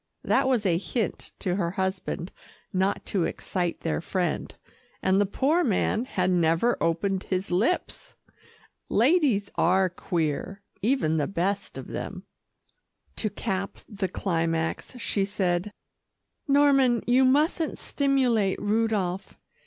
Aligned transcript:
That 0.23 0.47
was 0.47 0.65
a 0.65 0.79
hint 0.79 1.31
to 1.37 1.57
her 1.57 1.69
husband 1.69 2.31
not 2.73 3.05
to 3.05 3.25
excite 3.25 3.81
their 3.81 4.01
friend, 4.01 4.55
and 5.03 5.21
the 5.21 5.27
poor 5.27 5.63
man 5.63 6.05
had 6.05 6.31
never 6.31 6.75
opened 6.81 7.25
his 7.25 7.51
lips. 7.51 8.15
Ladies 8.89 9.51
are 9.57 9.89
queer, 9.91 10.63
even 10.81 11.17
the 11.17 11.27
best 11.27 11.77
of 11.77 11.85
them. 11.89 12.25
To 13.17 13.29
cap 13.29 13.77
the 13.87 14.07
climax, 14.07 14.97
she 14.97 15.23
said, 15.23 15.71
"Norman, 16.47 17.03
you 17.05 17.23
mustn't 17.23 17.77
stimulate 17.77 18.59
Rudolph. 18.59 19.35